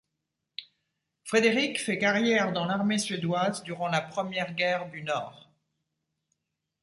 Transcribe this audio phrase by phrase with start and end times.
[1.25, 5.47] Frédéric fait carrière dans l'armée suédoise durant la Première guerre du Nord.